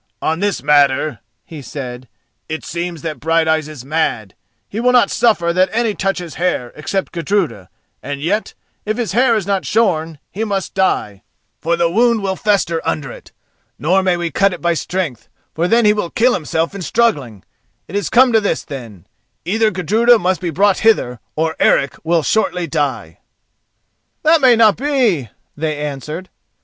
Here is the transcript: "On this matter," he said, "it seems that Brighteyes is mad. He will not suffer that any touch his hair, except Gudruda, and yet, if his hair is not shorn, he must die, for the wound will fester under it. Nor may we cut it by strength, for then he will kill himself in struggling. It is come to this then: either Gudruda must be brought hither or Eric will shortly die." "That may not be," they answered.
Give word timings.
"On 0.19 0.39
this 0.39 0.63
matter," 0.63 1.19
he 1.45 1.61
said, 1.61 2.07
"it 2.49 2.65
seems 2.65 3.03
that 3.03 3.19
Brighteyes 3.19 3.67
is 3.67 3.85
mad. 3.85 4.33
He 4.67 4.79
will 4.79 4.91
not 4.93 5.11
suffer 5.11 5.53
that 5.53 5.69
any 5.71 5.93
touch 5.93 6.17
his 6.17 6.33
hair, 6.41 6.73
except 6.75 7.11
Gudruda, 7.11 7.69
and 8.01 8.19
yet, 8.19 8.55
if 8.83 8.97
his 8.97 9.11
hair 9.11 9.35
is 9.35 9.45
not 9.45 9.63
shorn, 9.63 10.17
he 10.31 10.43
must 10.43 10.73
die, 10.73 11.21
for 11.59 11.75
the 11.75 11.87
wound 11.87 12.23
will 12.23 12.35
fester 12.35 12.81
under 12.83 13.11
it. 13.11 13.31
Nor 13.77 14.01
may 14.01 14.17
we 14.17 14.31
cut 14.31 14.53
it 14.53 14.59
by 14.59 14.73
strength, 14.73 15.29
for 15.53 15.67
then 15.67 15.85
he 15.85 15.93
will 15.93 16.09
kill 16.09 16.33
himself 16.33 16.73
in 16.73 16.81
struggling. 16.81 17.43
It 17.87 17.95
is 17.95 18.09
come 18.09 18.33
to 18.33 18.41
this 18.41 18.63
then: 18.65 19.05
either 19.45 19.69
Gudruda 19.69 20.17
must 20.17 20.41
be 20.41 20.49
brought 20.49 20.79
hither 20.79 21.19
or 21.35 21.55
Eric 21.59 21.95
will 22.03 22.23
shortly 22.23 22.65
die." 22.65 23.19
"That 24.23 24.41
may 24.41 24.55
not 24.55 24.77
be," 24.77 25.29
they 25.55 25.77
answered. 25.77 26.29